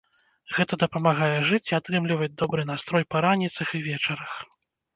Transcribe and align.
Гэта 0.55 0.73
дапамагае 0.83 1.35
жыць 1.49 1.67
і 1.73 1.75
атрымліваць 1.79 2.31
добры 2.41 2.61
настрой 2.73 3.07
па 3.15 3.25
раніцах 3.29 3.67
і 3.77 3.85
вечарах. 3.93 4.31